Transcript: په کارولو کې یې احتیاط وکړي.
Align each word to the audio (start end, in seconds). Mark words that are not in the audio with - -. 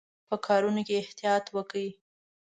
په 0.29 0.35
کارولو 0.45 0.81
کې 0.87 0.93
یې 0.95 0.99
احتیاط 1.03 1.45
وکړي. 1.55 1.89